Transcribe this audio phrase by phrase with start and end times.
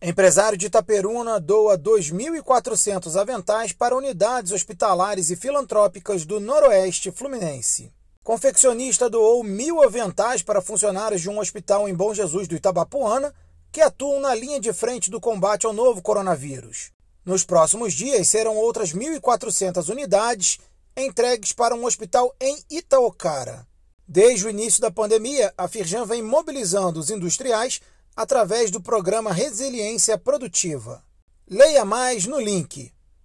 [0.00, 7.92] Empresário de Itaperuna doa 2.400 aventais para unidades hospitalares e filantrópicas do Noroeste Fluminense.
[8.22, 13.34] Confeccionista doou mil aventais para funcionários de um hospital em Bom Jesus do Itabapuana
[13.72, 16.92] que atuam na linha de frente do combate ao novo coronavírus.
[17.24, 20.60] Nos próximos dias serão outras 1.400 unidades
[20.96, 23.66] entregues para um hospital em Itaocara.
[24.06, 27.80] Desde o início da pandemia, a Firjan vem mobilizando os industriais
[28.18, 31.04] através do programa Resiliência Produtiva.
[31.48, 32.92] Leia mais no link